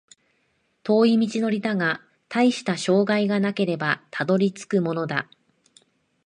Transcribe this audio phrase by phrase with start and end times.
[0.81, 5.29] 遠い道のりだが、たいした障害がなければたどり着くものだ